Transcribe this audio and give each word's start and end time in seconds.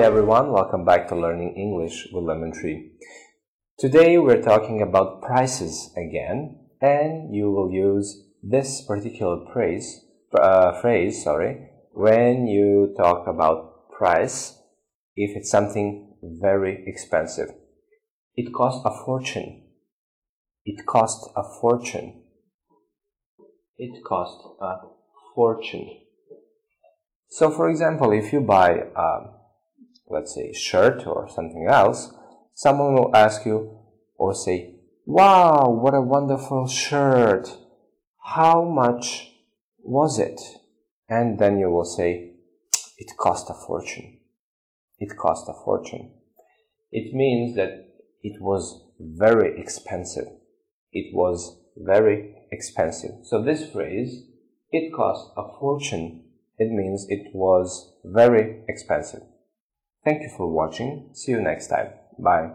everyone, 0.00 0.50
welcome 0.50 0.86
back 0.86 1.06
to 1.06 1.14
Learning 1.14 1.54
English 1.54 2.08
with 2.12 2.24
Lemon 2.24 2.50
Tree. 2.50 2.92
Today 3.78 4.16
we're 4.16 4.40
talking 4.40 4.80
about 4.80 5.20
prices 5.20 5.92
again, 5.96 6.58
and 6.80 7.34
you 7.34 7.50
will 7.50 7.70
use 7.70 8.24
this 8.42 8.80
particular 8.86 9.44
phrase, 9.52 10.04
uh, 10.40 10.80
phrase 10.80 11.22
sorry, 11.22 11.68
when 11.92 12.46
you 12.46 12.94
talk 12.96 13.26
about 13.26 13.90
price 13.90 14.58
if 15.14 15.36
it's 15.36 15.50
something 15.50 16.14
very 16.22 16.84
expensive. 16.86 17.50
It 18.34 18.52
costs 18.54 18.82
a 18.86 19.04
fortune. 19.04 19.64
It 20.64 20.86
costs 20.86 21.28
a 21.36 21.42
fortune. 21.60 22.22
It 23.76 24.02
costs 24.04 24.42
a 24.58 24.76
fortune. 25.34 25.98
So, 27.28 27.50
for 27.50 27.68
example, 27.68 28.12
if 28.12 28.32
you 28.32 28.40
buy, 28.40 28.84
um, 28.96 29.34
let's 30.12 30.34
say, 30.34 30.52
shirt 30.52 31.06
or 31.06 31.28
something 31.28 31.66
else, 31.68 32.12
someone 32.54 32.94
will 32.94 33.14
ask 33.14 33.44
you 33.46 33.78
or 34.16 34.34
say, 34.34 34.76
Wow, 35.04 35.68
what 35.70 35.94
a 35.94 36.00
wonderful 36.00 36.68
shirt! 36.68 37.56
How 38.22 38.62
much 38.62 39.32
was 39.82 40.18
it? 40.18 40.40
And 41.08 41.38
then 41.38 41.58
you 41.58 41.70
will 41.70 41.84
say, 41.84 42.34
It 42.98 43.16
cost 43.18 43.50
a 43.50 43.54
fortune. 43.54 44.18
It 44.98 45.16
cost 45.16 45.48
a 45.48 45.54
fortune. 45.64 46.12
It 46.92 47.12
means 47.14 47.56
that 47.56 47.88
it 48.22 48.40
was 48.40 48.84
very 49.00 49.60
expensive. 49.60 50.28
It 50.92 51.12
was 51.14 51.58
very 51.76 52.34
expensive. 52.52 53.24
So 53.24 53.42
this 53.42 53.68
phrase, 53.68 54.24
it 54.70 54.92
cost 54.92 55.32
a 55.36 55.42
fortune, 55.58 56.24
it 56.58 56.70
means 56.70 57.06
it 57.08 57.34
was 57.34 57.94
very 58.04 58.62
expensive. 58.68 59.22
Thank 60.04 60.22
you 60.22 60.30
for 60.36 60.48
watching. 60.48 61.10
See 61.12 61.32
you 61.32 61.40
next 61.40 61.68
time. 61.68 61.90
Bye. 62.18 62.50